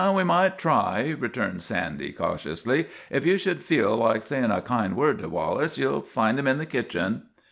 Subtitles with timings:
[0.15, 2.87] "We might try," returned Sandy, cautiously.
[3.11, 5.77] "If you should feel like say in' a kind word to W T al lace
[5.77, 7.25] ye '11 find him in the kitchen."